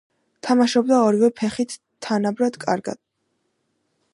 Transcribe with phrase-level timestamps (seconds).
[0.45, 1.75] თამაშობდა ორივე ფეხით
[2.07, 3.01] თანაბრად კარგად.